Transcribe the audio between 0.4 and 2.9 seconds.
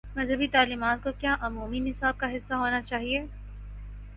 تعلیمات کو کیا عمومی نصاب کا حصہ ہو نا